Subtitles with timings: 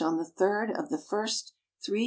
[0.01, 1.53] on the third of the first
[1.85, 1.99] 3 ch.